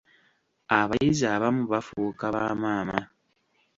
Abayizi 0.79 1.23
abamu 1.35 1.63
bafuuka 1.71 2.25
ba 2.35 2.43
maama. 2.61 2.99